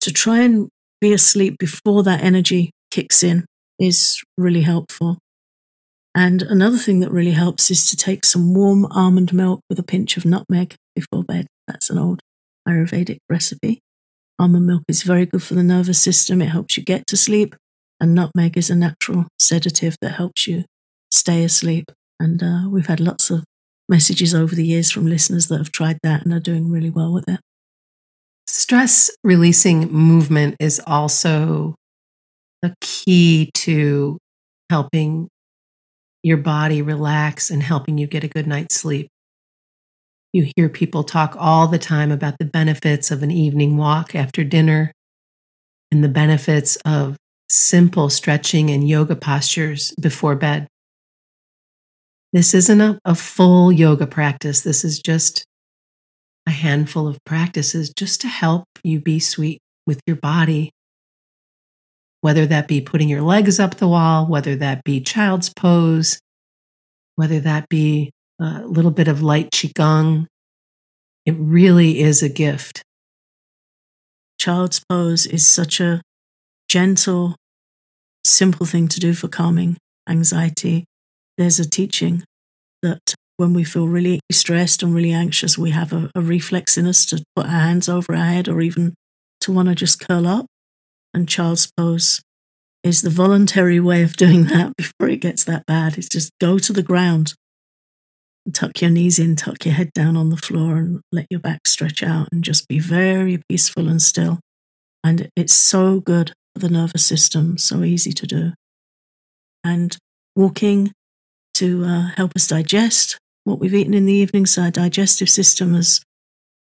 to 0.00 0.12
try 0.12 0.40
and 0.40 0.68
be 1.00 1.12
asleep 1.12 1.56
before 1.58 2.02
that 2.02 2.22
energy 2.22 2.70
kicks 2.90 3.22
in 3.22 3.44
is 3.78 4.22
really 4.36 4.62
helpful. 4.62 5.18
And 6.14 6.42
another 6.42 6.78
thing 6.78 7.00
that 7.00 7.10
really 7.10 7.32
helps 7.32 7.70
is 7.70 7.90
to 7.90 7.96
take 7.96 8.24
some 8.24 8.54
warm 8.54 8.86
almond 8.86 9.32
milk 9.32 9.60
with 9.68 9.78
a 9.78 9.82
pinch 9.82 10.16
of 10.16 10.24
nutmeg 10.24 10.76
before 10.94 11.24
bed. 11.24 11.46
That's 11.66 11.90
an 11.90 11.98
old 11.98 12.20
Ayurvedic 12.68 13.18
recipe. 13.28 13.80
Almond 14.38 14.66
milk 14.66 14.82
is 14.88 15.02
very 15.02 15.26
good 15.26 15.42
for 15.42 15.54
the 15.54 15.62
nervous 15.62 16.00
system, 16.00 16.40
it 16.40 16.48
helps 16.48 16.76
you 16.76 16.82
get 16.82 17.06
to 17.08 17.16
sleep. 17.16 17.54
And 18.00 18.14
nutmeg 18.14 18.56
is 18.56 18.70
a 18.70 18.74
natural 18.74 19.26
sedative 19.38 19.96
that 20.00 20.10
helps 20.10 20.46
you 20.46 20.64
stay 21.10 21.44
asleep. 21.44 21.86
And 22.20 22.42
uh, 22.42 22.68
we've 22.68 22.86
had 22.86 23.00
lots 23.00 23.30
of 23.30 23.44
messages 23.88 24.34
over 24.34 24.54
the 24.54 24.66
years 24.66 24.90
from 24.90 25.06
listeners 25.06 25.48
that 25.48 25.58
have 25.58 25.72
tried 25.72 25.98
that 26.02 26.24
and 26.24 26.32
are 26.32 26.40
doing 26.40 26.70
really 26.70 26.90
well 26.90 27.12
with 27.12 27.28
it. 27.28 27.40
Stress 28.46 29.10
releasing 29.22 29.90
movement 29.92 30.56
is 30.60 30.80
also 30.86 31.74
a 32.62 32.74
key 32.80 33.50
to 33.54 34.18
helping 34.70 35.28
your 36.22 36.38
body 36.38 36.82
relax 36.82 37.50
and 37.50 37.62
helping 37.62 37.98
you 37.98 38.06
get 38.06 38.24
a 38.24 38.28
good 38.28 38.46
night's 38.46 38.74
sleep. 38.74 39.08
You 40.32 40.50
hear 40.56 40.68
people 40.68 41.04
talk 41.04 41.36
all 41.38 41.68
the 41.68 41.78
time 41.78 42.10
about 42.10 42.38
the 42.38 42.44
benefits 42.44 43.10
of 43.10 43.22
an 43.22 43.30
evening 43.30 43.76
walk 43.76 44.14
after 44.14 44.42
dinner 44.42 44.92
and 45.92 46.02
the 46.02 46.08
benefits 46.08 46.76
of 46.84 47.16
simple 47.48 48.10
stretching 48.10 48.70
and 48.70 48.88
yoga 48.88 49.14
postures 49.14 49.92
before 50.00 50.34
bed. 50.34 50.66
This 52.34 52.52
isn't 52.52 52.80
a, 52.80 52.98
a 53.04 53.14
full 53.14 53.70
yoga 53.70 54.08
practice. 54.08 54.62
This 54.62 54.84
is 54.84 54.98
just 54.98 55.44
a 56.48 56.50
handful 56.50 57.06
of 57.06 57.16
practices 57.24 57.92
just 57.96 58.20
to 58.22 58.26
help 58.26 58.64
you 58.82 59.00
be 59.00 59.20
sweet 59.20 59.60
with 59.86 60.00
your 60.04 60.16
body. 60.16 60.72
Whether 62.22 62.44
that 62.46 62.66
be 62.66 62.80
putting 62.80 63.08
your 63.08 63.22
legs 63.22 63.60
up 63.60 63.76
the 63.76 63.86
wall, 63.86 64.26
whether 64.26 64.56
that 64.56 64.82
be 64.82 65.00
child's 65.00 65.54
pose, 65.54 66.18
whether 67.14 67.38
that 67.38 67.68
be 67.68 68.10
a 68.40 68.66
little 68.66 68.90
bit 68.90 69.06
of 69.06 69.22
light 69.22 69.52
Qigong, 69.52 70.26
it 71.24 71.36
really 71.38 72.00
is 72.00 72.20
a 72.20 72.28
gift. 72.28 72.82
Child's 74.40 74.82
pose 74.88 75.24
is 75.24 75.46
such 75.46 75.78
a 75.78 76.02
gentle, 76.68 77.36
simple 78.24 78.66
thing 78.66 78.88
to 78.88 78.98
do 78.98 79.14
for 79.14 79.28
calming 79.28 79.76
anxiety. 80.08 80.84
There's 81.36 81.58
a 81.58 81.68
teaching 81.68 82.22
that 82.82 83.14
when 83.36 83.52
we 83.52 83.64
feel 83.64 83.88
really 83.88 84.20
stressed 84.30 84.82
and 84.82 84.94
really 84.94 85.12
anxious, 85.12 85.58
we 85.58 85.70
have 85.70 85.92
a, 85.92 86.10
a 86.14 86.20
reflex 86.20 86.78
in 86.78 86.86
us 86.86 87.04
to 87.06 87.24
put 87.34 87.46
our 87.46 87.50
hands 87.50 87.88
over 87.88 88.14
our 88.14 88.24
head 88.24 88.48
or 88.48 88.60
even 88.60 88.94
to 89.40 89.52
want 89.52 89.68
to 89.68 89.74
just 89.74 90.06
curl 90.06 90.26
up. 90.26 90.46
And 91.12 91.28
child's 91.28 91.70
pose 91.76 92.20
is 92.82 93.02
the 93.02 93.10
voluntary 93.10 93.80
way 93.80 94.02
of 94.02 94.16
doing 94.16 94.44
that 94.48 94.76
before 94.76 95.08
it 95.08 95.20
gets 95.20 95.44
that 95.44 95.66
bad. 95.66 95.98
It's 95.98 96.08
just 96.08 96.30
go 96.40 96.58
to 96.58 96.72
the 96.72 96.82
ground, 96.82 97.34
tuck 98.52 98.80
your 98.80 98.90
knees 98.90 99.18
in, 99.18 99.34
tuck 99.36 99.64
your 99.64 99.74
head 99.74 99.92
down 99.92 100.16
on 100.16 100.30
the 100.30 100.36
floor, 100.36 100.76
and 100.76 101.00
let 101.10 101.26
your 101.30 101.40
back 101.40 101.66
stretch 101.66 102.02
out 102.02 102.28
and 102.30 102.44
just 102.44 102.68
be 102.68 102.78
very 102.78 103.40
peaceful 103.48 103.88
and 103.88 104.00
still. 104.00 104.38
And 105.02 105.28
it's 105.34 105.54
so 105.54 106.00
good 106.00 106.32
for 106.54 106.60
the 106.60 106.70
nervous 106.70 107.04
system, 107.04 107.58
so 107.58 107.82
easy 107.82 108.12
to 108.12 108.26
do. 108.26 108.52
And 109.64 109.96
walking 110.36 110.92
to 111.54 111.84
uh, 111.84 112.08
help 112.16 112.32
us 112.36 112.46
digest 112.46 113.18
what 113.44 113.58
we've 113.58 113.74
eaten 113.74 113.94
in 113.94 114.06
the 114.06 114.12
evening. 114.12 114.46
So 114.46 114.62
our 114.62 114.70
digestive 114.70 115.28
system 115.28 115.74
has 115.74 116.00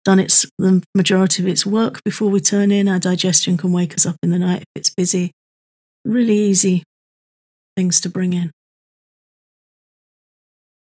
done 0.05 0.21
its 0.21 0.47
the 0.59 0.83
majority 0.95 1.43
of 1.43 1.49
its 1.49 1.67
work 1.67 2.03
before 2.05 2.31
we 2.31 2.41
turn 2.41 2.71
in. 2.71 2.89
Our 2.89 2.99
digestion 2.99 3.57
can 3.57 3.73
wake 3.73 3.95
us 3.95 4.07
up 4.07 4.17
in 4.23 4.31
the 4.31 4.39
night 4.39 4.63
if 4.63 4.69
it's 4.77 4.91
busy. 4.91 5.33
Really 6.05 6.37
easy 6.37 6.85
things 7.77 8.01
to 8.03 8.09
bring 8.09 8.33
in. 8.33 8.53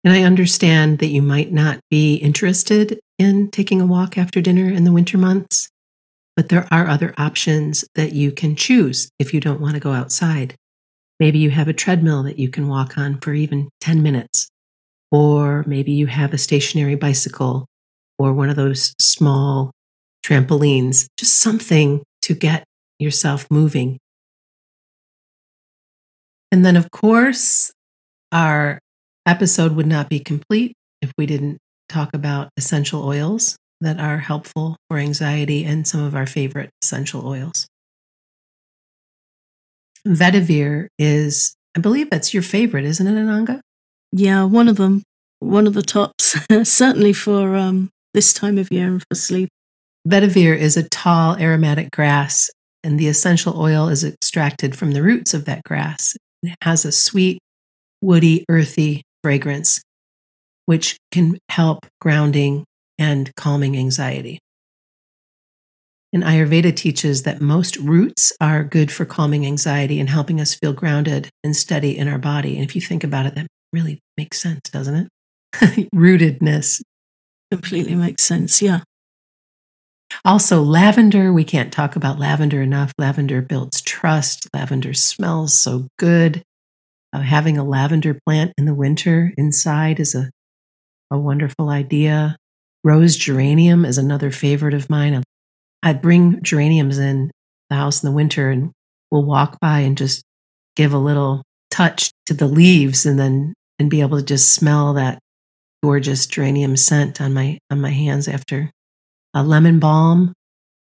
And 0.04 0.12
I 0.12 0.22
understand 0.22 0.98
that 0.98 1.06
you 1.06 1.22
might 1.22 1.50
not 1.50 1.80
be 1.90 2.16
interested 2.16 3.00
in 3.18 3.50
taking 3.50 3.80
a 3.80 3.86
walk 3.86 4.18
after 4.18 4.42
dinner 4.42 4.70
in 4.70 4.84
the 4.84 4.92
winter 4.92 5.16
months, 5.16 5.70
but 6.36 6.50
there 6.50 6.68
are 6.70 6.88
other 6.88 7.14
options 7.16 7.86
that 7.94 8.12
you 8.12 8.30
can 8.30 8.54
choose 8.54 9.08
if 9.18 9.32
you 9.32 9.40
don't 9.40 9.60
want 9.60 9.74
to 9.74 9.80
go 9.80 9.92
outside. 9.92 10.54
Maybe 11.20 11.38
you 11.38 11.50
have 11.50 11.68
a 11.68 11.72
treadmill 11.72 12.22
that 12.24 12.38
you 12.38 12.48
can 12.48 12.68
walk 12.68 12.98
on 12.98 13.20
for 13.20 13.32
even 13.32 13.68
10 13.80 14.02
minutes, 14.02 14.48
or 15.10 15.64
maybe 15.66 15.92
you 15.92 16.06
have 16.06 16.32
a 16.32 16.38
stationary 16.38 16.96
bicycle 16.96 17.66
or 18.18 18.32
one 18.32 18.50
of 18.50 18.56
those 18.56 18.94
small 18.98 19.70
trampolines, 20.24 21.06
just 21.16 21.40
something 21.40 22.02
to 22.22 22.34
get 22.34 22.64
yourself 22.98 23.46
moving. 23.50 23.98
And 26.50 26.64
then, 26.64 26.76
of 26.76 26.90
course, 26.90 27.72
our 28.32 28.78
episode 29.26 29.76
would 29.76 29.86
not 29.86 30.08
be 30.08 30.20
complete 30.20 30.74
if 31.02 31.12
we 31.18 31.26
didn't 31.26 31.58
talk 31.88 32.14
about 32.14 32.50
essential 32.56 33.04
oils 33.04 33.56
that 33.80 34.00
are 34.00 34.18
helpful 34.18 34.76
for 34.88 34.98
anxiety 34.98 35.64
and 35.64 35.86
some 35.86 36.02
of 36.02 36.14
our 36.14 36.26
favorite 36.26 36.70
essential 36.82 37.26
oils. 37.26 37.66
Vetiver 40.06 40.88
is, 40.98 41.54
I 41.76 41.80
believe 41.80 42.10
that's 42.10 42.34
your 42.34 42.42
favorite, 42.42 42.84
isn't 42.84 43.06
it, 43.06 43.14
Ananga? 43.14 43.60
Yeah, 44.12 44.44
one 44.44 44.68
of 44.68 44.76
them, 44.76 45.02
one 45.40 45.66
of 45.66 45.74
the 45.74 45.82
tops, 45.82 46.36
certainly 46.68 47.12
for 47.12 47.56
um, 47.56 47.90
this 48.12 48.32
time 48.32 48.58
of 48.58 48.70
year 48.70 48.86
and 48.86 49.02
for 49.08 49.14
sleep. 49.14 49.48
Vetiver 50.06 50.56
is 50.56 50.76
a 50.76 50.88
tall 50.88 51.36
aromatic 51.38 51.90
grass, 51.90 52.50
and 52.82 53.00
the 53.00 53.08
essential 53.08 53.58
oil 53.60 53.88
is 53.88 54.04
extracted 54.04 54.76
from 54.76 54.92
the 54.92 55.02
roots 55.02 55.32
of 55.32 55.46
that 55.46 55.62
grass. 55.64 56.14
It 56.42 56.54
has 56.62 56.84
a 56.84 56.92
sweet, 56.92 57.38
woody, 58.02 58.44
earthy 58.50 59.02
fragrance, 59.22 59.80
which 60.66 60.98
can 61.10 61.38
help 61.48 61.86
grounding 62.00 62.64
and 62.98 63.34
calming 63.36 63.76
anxiety. 63.76 64.38
And 66.14 66.22
Ayurveda 66.22 66.74
teaches 66.74 67.24
that 67.24 67.40
most 67.40 67.76
roots 67.76 68.32
are 68.40 68.62
good 68.62 68.92
for 68.92 69.04
calming 69.04 69.44
anxiety 69.44 69.98
and 69.98 70.08
helping 70.08 70.40
us 70.40 70.54
feel 70.54 70.72
grounded 70.72 71.28
and 71.42 71.56
steady 71.56 71.98
in 71.98 72.06
our 72.06 72.18
body. 72.18 72.54
And 72.54 72.64
if 72.64 72.76
you 72.76 72.80
think 72.80 73.02
about 73.02 73.26
it, 73.26 73.34
that 73.34 73.48
really 73.72 73.98
makes 74.16 74.40
sense, 74.40 74.60
doesn't 74.70 74.94
it? 74.94 75.08
Rootedness. 75.92 76.80
Completely 77.50 77.96
makes 77.96 78.22
sense. 78.22 78.62
Yeah. 78.62 78.82
Also, 80.24 80.62
lavender. 80.62 81.32
We 81.32 81.42
can't 81.42 81.72
talk 81.72 81.96
about 81.96 82.20
lavender 82.20 82.62
enough. 82.62 82.92
Lavender 82.96 83.42
builds 83.42 83.82
trust. 83.82 84.48
Lavender 84.54 84.94
smells 84.94 85.52
so 85.52 85.88
good. 85.98 86.44
Uh, 87.12 87.22
having 87.22 87.58
a 87.58 87.64
lavender 87.64 88.16
plant 88.24 88.52
in 88.56 88.66
the 88.66 88.74
winter 88.74 89.32
inside 89.36 89.98
is 89.98 90.14
a, 90.14 90.30
a 91.10 91.18
wonderful 91.18 91.70
idea. 91.70 92.36
Rose 92.84 93.16
geranium 93.16 93.84
is 93.84 93.98
another 93.98 94.30
favorite 94.30 94.74
of 94.74 94.88
mine. 94.88 95.24
I'd 95.84 96.00
bring 96.00 96.42
geraniums 96.42 96.98
in 96.98 97.30
the 97.68 97.76
house 97.76 98.02
in 98.02 98.08
the 98.08 98.16
winter 98.16 98.50
and 98.50 98.72
we'll 99.10 99.24
walk 99.24 99.60
by 99.60 99.80
and 99.80 99.98
just 99.98 100.24
give 100.76 100.94
a 100.94 100.98
little 100.98 101.42
touch 101.70 102.10
to 102.26 102.34
the 102.34 102.46
leaves 102.46 103.04
and 103.04 103.18
then 103.18 103.52
and 103.78 103.90
be 103.90 104.00
able 104.00 104.18
to 104.18 104.24
just 104.24 104.54
smell 104.54 104.94
that 104.94 105.18
gorgeous 105.82 106.26
geranium 106.26 106.76
scent 106.76 107.20
on 107.20 107.34
my 107.34 107.58
on 107.70 107.82
my 107.82 107.90
hands 107.90 108.26
after 108.26 108.70
a 109.34 109.42
lemon 109.42 109.78
balm. 109.78 110.32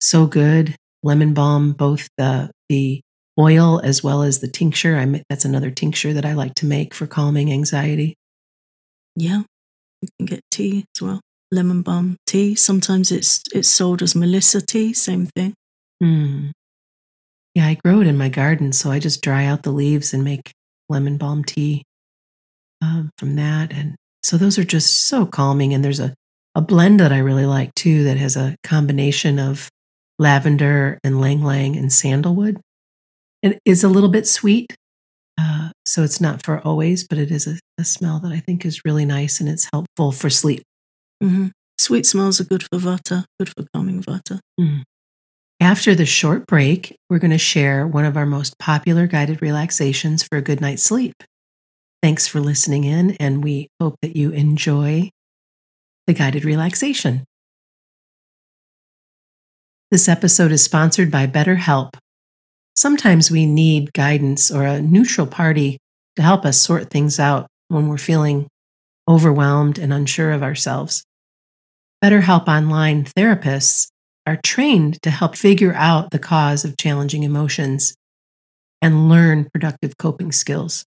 So 0.01 0.27
good. 0.27 0.77
Lemon 1.03 1.33
balm 1.33 1.73
both 1.73 2.07
the 2.19 2.51
the 2.69 3.01
oil 3.41 3.81
as 3.83 4.05
well 4.05 4.23
as 4.23 4.41
the 4.41 4.49
tincture. 4.49 4.99
I 4.99 5.23
that's 5.31 5.47
another 5.47 5.71
tincture 5.71 6.13
that 6.13 6.27
i 6.27 6.35
like 6.35 6.55
to 6.57 6.67
make 6.67 6.93
for 6.93 7.07
calming 7.07 7.51
anxiety. 7.51 8.17
Yeah. 9.17 9.45
You 10.03 10.09
can 10.19 10.27
get 10.27 10.41
tea 10.51 10.85
as 10.95 11.01
well 11.01 11.21
lemon 11.55 11.83
balm 11.83 12.17
tea. 12.27 12.55
Sometimes 12.55 13.13
it's 13.13 13.43
it's 13.55 13.69
sold 13.69 14.03
as 14.03 14.15
Melissa 14.15 14.61
tea, 14.61 14.93
same 14.93 15.27
thing. 15.27 15.55
Mm. 16.03 16.53
Yeah, 17.55 17.67
I 17.67 17.75
grow 17.75 18.01
it 18.01 18.09
in 18.09 18.19
my 18.19 18.29
garden, 18.29 18.73
so 18.73 18.91
I 18.91 18.99
just 18.99 19.23
dry 19.23 19.45
out 19.45 19.63
the 19.63 19.71
leaves 19.71 20.13
and 20.13 20.25
make 20.25 20.53
lemon 20.89 21.17
balm 21.17 21.45
tea 21.45 21.85
um, 22.83 23.11
from 23.17 23.37
that. 23.37 23.73
And 23.73 23.95
so 24.23 24.37
those 24.37 24.59
are 24.59 24.65
just 24.65 25.07
so 25.07 25.25
calming. 25.25 25.73
And 25.73 25.85
there's 25.85 26.01
a, 26.01 26.15
a 26.55 26.61
blend 26.61 27.01
that 27.01 27.13
I 27.13 27.19
really 27.19 27.47
like 27.47 27.75
too 27.75 28.05
that 28.05 28.17
has 28.17 28.37
a 28.37 28.57
combination 28.65 29.39
of 29.39 29.69
lavender 30.19 30.99
and 31.05 31.17
ylang 31.17 31.41
ylang 31.43 31.77
and 31.77 31.93
sandalwood. 31.93 32.61
It 33.43 33.59
is 33.65 33.85
a 33.85 33.89
little 33.89 34.09
bit 34.09 34.27
sweet, 34.27 34.75
uh, 35.39 35.71
so 35.85 36.03
it's 36.03 36.21
not 36.21 36.43
for 36.43 36.61
always, 36.61 37.07
but 37.07 37.19
it 37.19 37.31
is 37.31 37.47
a, 37.47 37.59
a 37.79 37.85
smell 37.85 38.19
that 38.21 38.33
I 38.33 38.41
think 38.41 38.65
is 38.65 38.85
really 38.85 39.05
nice 39.05 39.41
and 39.41 39.49
it's 39.49 39.69
helpful 39.73 40.13
for 40.13 40.31
sleep. 40.31 40.63
Mm-hmm. 41.25 41.47
Sweet 41.79 42.07
smells 42.07 42.41
are 42.41 42.45
good 42.45 42.63
for 42.63 42.79
vata, 42.79 43.25
good 43.39 43.49
for 43.49 43.65
calming 43.75 44.03
vata. 44.03 44.41
Mm. 44.61 44.83
After 45.61 45.95
the 45.95 46.07
short 46.07 46.47
break, 46.47 46.97
we're 47.09 47.19
going 47.19 47.31
to 47.31 47.39
share 47.39 47.87
one 47.87 48.05
of 48.05 48.17
our 48.17 48.27
most 48.27 48.59
popular 48.59 49.07
guided 49.07 49.41
relaxations 49.41 50.23
for 50.23 50.37
a 50.37 50.43
good 50.43 50.61
night's 50.61 50.83
sleep. 50.83 51.15
Thanks 52.03 52.29
for 52.29 52.41
listening 52.41 52.85
in, 52.85 53.13
and 53.13 53.43
we 53.43 53.69
hope 53.81 53.97
that 54.03 54.15
you 54.15 54.31
enjoy 54.31 55.11
the 56.07 56.13
guided 56.13 56.45
relaxation. 56.45 57.25
This 59.91 60.09
episode 60.09 60.53
is 60.53 60.63
sponsored 60.63 61.11
by 61.11 61.27
BetterHelp. 61.27 61.91
Sometimes 62.77 63.31
we 63.31 63.47
need 63.47 63.93
guidance 63.93 64.51
or 64.51 64.65
a 64.65 64.83
neutral 64.83 65.27
party 65.27 65.79
to 66.17 66.23
help 66.23 66.45
us 66.45 66.61
sort 66.61 66.91
things 66.91 67.19
out 67.19 67.47
when 67.69 67.89
we're 67.89 67.97
feeling 67.97 68.49
overwhelmed 69.09 69.79
and 69.79 69.93
unsure 69.93 70.33
of 70.33 70.43
ourselves. 70.43 71.05
BetterHelp 72.05 72.49
Online 72.49 73.03
therapists 73.03 73.89
are 74.27 74.39
trained 74.45 75.01
to 75.01 75.11
help 75.11 75.35
figure 75.35 75.73
out 75.73 76.11
the 76.11 76.19
cause 76.19 76.63
of 76.63 76.77
challenging 76.77 77.23
emotions 77.23 77.95
and 78.83 79.09
learn 79.09 79.49
productive 79.55 79.97
coping 79.97 80.31
skills. 80.31 80.85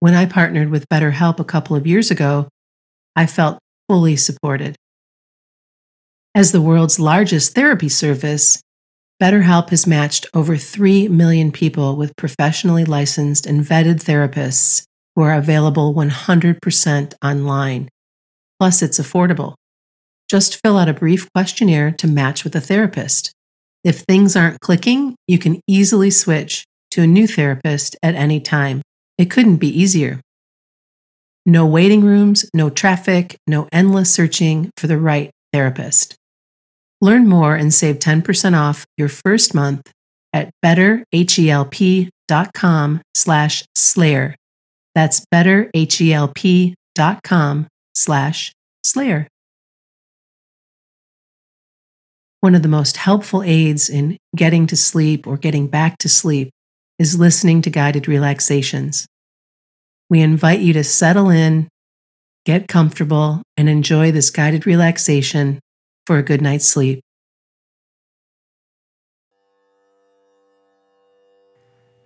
When 0.00 0.14
I 0.14 0.26
partnered 0.26 0.70
with 0.70 0.88
BetterHelp 0.88 1.38
a 1.38 1.44
couple 1.44 1.76
of 1.76 1.86
years 1.86 2.10
ago, 2.10 2.48
I 3.14 3.26
felt 3.26 3.60
fully 3.88 4.16
supported. 4.16 4.74
As 6.34 6.50
the 6.50 6.60
world's 6.60 6.98
largest 6.98 7.54
therapy 7.54 7.88
service, 7.88 8.60
BetterHelp 9.22 9.70
has 9.70 9.86
matched 9.86 10.26
over 10.34 10.56
3 10.56 11.06
million 11.06 11.52
people 11.52 11.94
with 11.94 12.16
professionally 12.16 12.84
licensed 12.84 13.46
and 13.46 13.62
vetted 13.62 14.02
therapists 14.02 14.82
who 15.14 15.22
are 15.22 15.34
available 15.34 15.94
100% 15.94 17.14
online. 17.22 17.88
Plus, 18.58 18.82
it's 18.82 18.98
affordable. 18.98 19.54
Just 20.30 20.62
fill 20.62 20.78
out 20.78 20.88
a 20.88 20.94
brief 20.94 21.28
questionnaire 21.32 21.90
to 21.90 22.06
match 22.06 22.44
with 22.44 22.54
a 22.54 22.60
therapist. 22.60 23.32
If 23.82 24.02
things 24.02 24.36
aren't 24.36 24.60
clicking, 24.60 25.16
you 25.26 25.38
can 25.38 25.60
easily 25.66 26.12
switch 26.12 26.64
to 26.92 27.02
a 27.02 27.06
new 27.06 27.26
therapist 27.26 27.96
at 28.00 28.14
any 28.14 28.38
time. 28.38 28.80
It 29.18 29.28
couldn't 29.28 29.56
be 29.56 29.66
easier. 29.66 30.20
No 31.44 31.66
waiting 31.66 32.04
rooms, 32.04 32.48
no 32.54 32.70
traffic, 32.70 33.36
no 33.48 33.66
endless 33.72 34.14
searching 34.14 34.70
for 34.76 34.86
the 34.86 34.98
right 34.98 35.32
therapist. 35.52 36.14
Learn 37.00 37.26
more 37.26 37.56
and 37.56 37.74
save 37.74 37.98
10% 37.98 38.56
off 38.56 38.86
your 38.96 39.08
first 39.08 39.52
month 39.52 39.90
at 40.32 40.52
betterhelp.com 40.64 43.00
slash 43.16 43.64
slayer. 43.74 44.36
That's 44.94 45.26
betterhelp.com 45.34 47.66
slash 47.94 48.52
slayer. 48.84 49.26
One 52.40 52.54
of 52.54 52.62
the 52.62 52.68
most 52.68 52.96
helpful 52.96 53.42
aids 53.42 53.90
in 53.90 54.16
getting 54.34 54.66
to 54.68 54.76
sleep 54.76 55.26
or 55.26 55.36
getting 55.36 55.66
back 55.66 55.98
to 55.98 56.08
sleep 56.08 56.50
is 56.98 57.18
listening 57.18 57.60
to 57.62 57.70
guided 57.70 58.08
relaxations. 58.08 59.06
We 60.08 60.22
invite 60.22 60.60
you 60.60 60.72
to 60.72 60.82
settle 60.82 61.28
in, 61.28 61.68
get 62.46 62.66
comfortable, 62.66 63.42
and 63.58 63.68
enjoy 63.68 64.10
this 64.10 64.30
guided 64.30 64.66
relaxation 64.66 65.60
for 66.06 66.16
a 66.16 66.22
good 66.22 66.40
night's 66.40 66.66
sleep. 66.66 67.02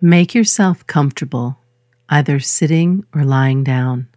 Make 0.00 0.34
yourself 0.34 0.84
comfortable, 0.86 1.58
either 2.08 2.40
sitting 2.40 3.06
or 3.14 3.24
lying 3.24 3.62
down. 3.62 4.08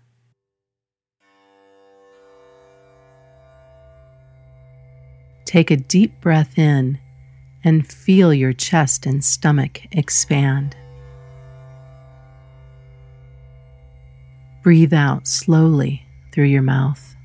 Take 5.48 5.72
a 5.72 5.77
deep 5.77 6.20
breath 6.20 6.60
in 6.60 7.00
and 7.63 7.88
feel 7.88 8.34
your 8.34 8.51
chest 8.51 9.06
and 9.06 9.24
stomach 9.24 9.80
expand. 9.94 10.75
Breathe 14.62 14.94
out 14.94 15.25
slowly 15.25 16.06
through 16.34 16.48
your 16.48 16.63
mouth. 16.63 17.16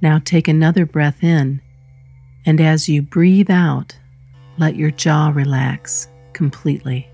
Now 0.00 0.18
take 0.24 0.48
another 0.48 0.84
breath 0.84 1.22
in, 1.22 1.62
and 2.44 2.60
as 2.60 2.88
you 2.88 3.02
breathe 3.02 3.48
out, 3.48 3.96
let 4.58 4.74
your 4.74 4.90
jaw 4.90 5.30
relax 5.32 6.08
completely. 6.32 7.11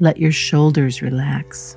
Let 0.00 0.18
your 0.18 0.32
shoulders 0.32 1.02
relax. 1.02 1.76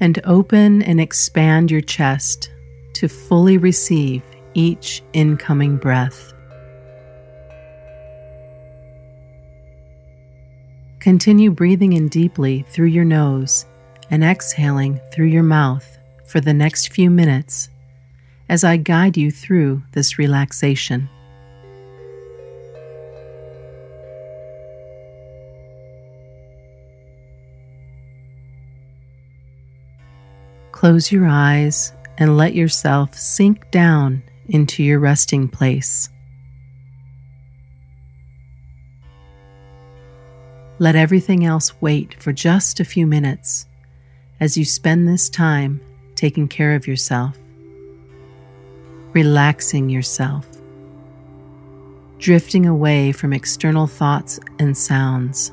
And 0.00 0.20
open 0.24 0.82
and 0.82 1.00
expand 1.00 1.70
your 1.70 1.80
chest 1.80 2.50
to 2.94 3.08
fully 3.08 3.58
receive 3.58 4.22
each 4.54 5.02
incoming 5.12 5.76
breath. 5.76 6.32
Continue 11.00 11.50
breathing 11.50 11.94
in 11.94 12.08
deeply 12.08 12.66
through 12.68 12.88
your 12.88 13.04
nose 13.04 13.64
and 14.10 14.22
exhaling 14.22 15.00
through 15.12 15.26
your 15.26 15.42
mouth 15.42 15.98
for 16.26 16.40
the 16.40 16.52
next 16.52 16.92
few 16.92 17.08
minutes 17.08 17.70
as 18.48 18.64
I 18.64 18.76
guide 18.76 19.16
you 19.16 19.30
through 19.30 19.82
this 19.92 20.18
relaxation. 20.18 21.08
Close 30.78 31.10
your 31.10 31.26
eyes 31.26 31.92
and 32.18 32.36
let 32.36 32.54
yourself 32.54 33.12
sink 33.12 33.68
down 33.72 34.22
into 34.46 34.84
your 34.84 35.00
resting 35.00 35.48
place. 35.48 36.08
Let 40.78 40.94
everything 40.94 41.44
else 41.44 41.74
wait 41.80 42.22
for 42.22 42.32
just 42.32 42.78
a 42.78 42.84
few 42.84 43.08
minutes 43.08 43.66
as 44.38 44.56
you 44.56 44.64
spend 44.64 45.08
this 45.08 45.28
time 45.28 45.80
taking 46.14 46.46
care 46.46 46.76
of 46.76 46.86
yourself, 46.86 47.36
relaxing 49.14 49.88
yourself, 49.88 50.46
drifting 52.18 52.66
away 52.66 53.10
from 53.10 53.32
external 53.32 53.88
thoughts 53.88 54.38
and 54.60 54.78
sounds, 54.78 55.50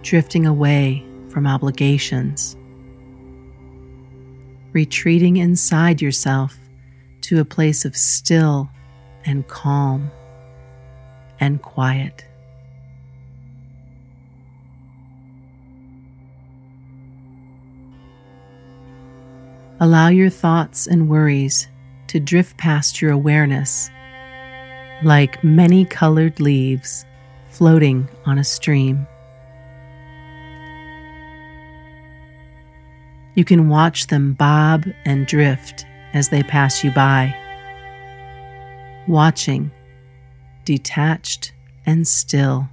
drifting 0.00 0.46
away 0.46 1.04
from 1.28 1.46
obligations, 1.46 2.56
retreating 4.72 5.36
inside 5.36 6.00
yourself 6.00 6.58
to 7.22 7.40
a 7.40 7.44
place 7.44 7.84
of 7.84 7.96
still 7.96 8.70
and 9.24 9.46
calm 9.48 10.10
and 11.38 11.60
quiet. 11.62 12.24
Allow 19.82 20.08
your 20.08 20.28
thoughts 20.28 20.86
and 20.86 21.08
worries 21.08 21.68
to 22.08 22.20
drift 22.20 22.58
past 22.58 23.00
your 23.00 23.12
awareness 23.12 23.90
like 25.02 25.42
many 25.42 25.84
colored 25.86 26.38
leaves 26.40 27.06
floating 27.48 28.08
on 28.26 28.38
a 28.38 28.44
stream. 28.44 29.06
You 33.34 33.44
can 33.44 33.68
watch 33.68 34.08
them 34.08 34.34
bob 34.34 34.86
and 35.04 35.26
drift 35.26 35.86
as 36.12 36.28
they 36.28 36.42
pass 36.42 36.82
you 36.82 36.90
by, 36.90 37.34
watching, 39.06 39.70
detached 40.64 41.52
and 41.86 42.06
still. 42.06 42.68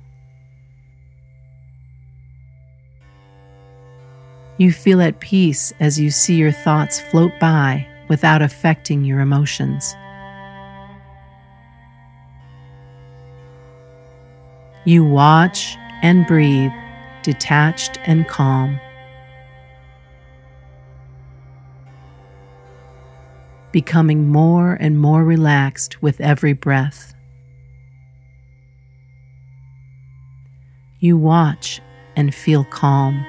You 4.58 4.72
feel 4.72 5.02
at 5.02 5.20
peace 5.20 5.72
as 5.80 6.00
you 6.00 6.10
see 6.10 6.36
your 6.36 6.52
thoughts 6.52 7.00
float 7.00 7.32
by 7.40 7.88
without 8.10 8.42
affecting 8.42 9.04
your 9.04 9.20
emotions. 9.20 9.96
You 14.86 15.04
watch 15.04 15.78
and 16.02 16.26
breathe, 16.26 16.72
detached 17.22 18.00
and 18.06 18.28
calm. 18.28 18.80
Becoming 23.78 24.30
more 24.30 24.74
and 24.74 25.00
more 25.00 25.24
relaxed 25.24 26.02
with 26.02 26.20
every 26.20 26.54
breath. 26.54 27.14
You 30.98 31.16
watch 31.16 31.80
and 32.16 32.34
feel 32.34 32.64
calm. 32.64 33.24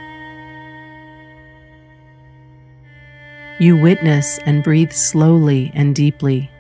You 3.60 3.76
witness 3.76 4.38
and 4.46 4.64
breathe 4.64 4.92
slowly 4.92 5.70
and 5.74 5.94
deeply. 5.94 6.50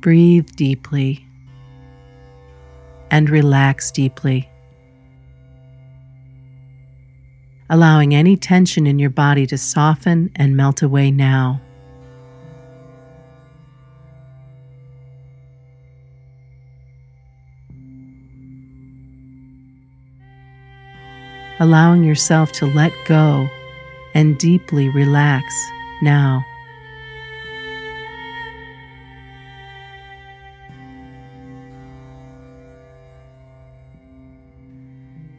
Breathe 0.00 0.46
deeply 0.54 1.26
and 3.14 3.30
relax 3.30 3.92
deeply, 3.92 4.50
allowing 7.70 8.12
any 8.12 8.36
tension 8.36 8.88
in 8.88 8.98
your 8.98 9.08
body 9.08 9.46
to 9.46 9.56
soften 9.56 10.32
and 10.34 10.56
melt 10.56 10.82
away 10.82 11.12
now. 11.12 11.60
allowing 21.60 22.02
yourself 22.02 22.50
to 22.50 22.66
let 22.66 22.92
go 23.06 23.48
and 24.12 24.36
deeply 24.38 24.88
relax 24.88 25.54
now. 26.02 26.44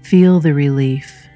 Feel 0.10 0.40
the 0.40 0.54
relief. 0.54 1.28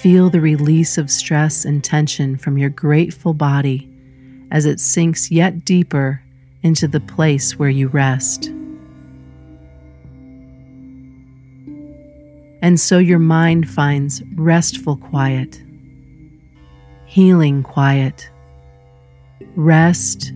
Feel 0.00 0.28
the 0.28 0.40
release 0.40 0.98
of 0.98 1.08
stress 1.12 1.64
and 1.64 1.84
tension 1.84 2.36
from 2.36 2.58
your 2.58 2.70
grateful 2.70 3.34
body 3.34 3.88
as 4.50 4.66
it 4.66 4.80
sinks 4.80 5.30
yet 5.30 5.64
deeper 5.64 6.20
into 6.64 6.88
the 6.88 6.98
place 6.98 7.56
where 7.56 7.70
you 7.70 7.86
rest. 7.86 8.48
And 12.62 12.80
so 12.80 12.98
your 12.98 13.20
mind 13.20 13.70
finds 13.70 14.24
restful 14.34 14.96
quiet, 14.96 15.62
healing 17.06 17.62
quiet. 17.62 18.28
Rest 19.54 20.30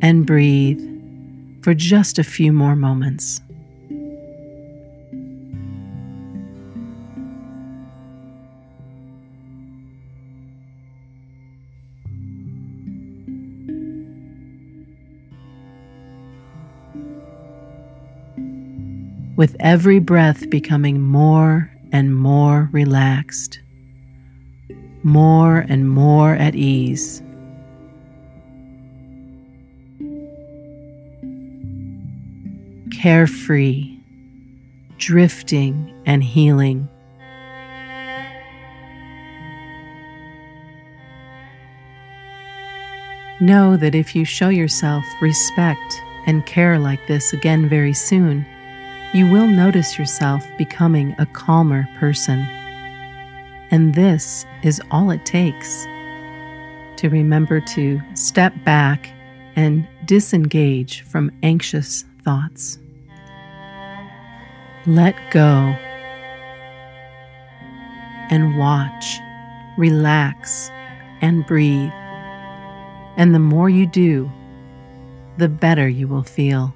and 0.00 0.26
breathe 0.26 0.91
for 1.62 1.74
just 1.74 2.18
a 2.18 2.24
few 2.24 2.52
more 2.52 2.74
moments. 2.74 3.40
With 19.36 19.56
every 19.60 19.98
breath 19.98 20.50
becoming 20.50 21.00
more 21.00 21.72
and 21.90 22.14
more 22.14 22.68
relaxed, 22.72 23.60
more 25.02 25.64
and 25.68 25.88
more 25.88 26.34
at 26.34 26.54
ease. 26.54 27.22
Carefree, 33.02 33.98
drifting 34.96 35.92
and 36.06 36.22
healing. 36.22 36.88
Know 43.40 43.76
that 43.76 43.96
if 43.96 44.14
you 44.14 44.24
show 44.24 44.50
yourself 44.50 45.04
respect 45.20 46.00
and 46.28 46.46
care 46.46 46.78
like 46.78 47.04
this 47.08 47.32
again 47.32 47.68
very 47.68 47.92
soon, 47.92 48.46
you 49.12 49.28
will 49.28 49.48
notice 49.48 49.98
yourself 49.98 50.46
becoming 50.56 51.16
a 51.18 51.26
calmer 51.26 51.88
person. 51.98 52.38
And 53.72 53.96
this 53.96 54.46
is 54.62 54.80
all 54.92 55.10
it 55.10 55.26
takes 55.26 55.86
to 56.98 57.08
remember 57.10 57.60
to 57.60 58.00
step 58.14 58.54
back 58.64 59.12
and 59.56 59.88
disengage 60.04 61.00
from 61.00 61.32
anxious 61.42 62.04
thoughts. 62.22 62.78
Let 64.86 65.14
go 65.30 65.76
and 68.30 68.58
watch, 68.58 69.20
relax, 69.78 70.70
and 71.20 71.46
breathe. 71.46 71.92
And 73.16 73.32
the 73.32 73.38
more 73.38 73.70
you 73.70 73.86
do, 73.86 74.28
the 75.36 75.48
better 75.48 75.88
you 75.88 76.08
will 76.08 76.24
feel. 76.24 76.74